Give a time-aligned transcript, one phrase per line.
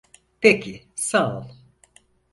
[0.41, 1.45] Peki, sağ ol.